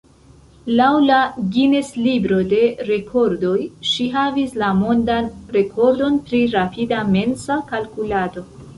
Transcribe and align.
Laŭ 0.77 0.87
la 1.09 1.17
Guinness-libro 1.55 2.39
de 2.55 2.63
rekordoj 2.89 3.53
si 3.91 4.09
havis 4.17 4.59
la 4.65 4.73
mondan 4.83 5.31
rekordon 5.61 6.21
pri 6.29 6.45
rapida 6.59 7.07
mensa 7.17 7.65
kalkulado. 7.75 8.49